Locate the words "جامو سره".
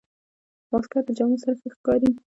1.17-1.53